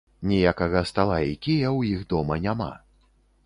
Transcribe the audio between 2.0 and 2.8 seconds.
дома няма.